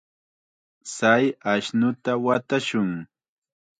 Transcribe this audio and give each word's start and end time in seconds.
Chay 0.93 1.23
ashnuta 1.51 2.11
watashun. 2.25 2.91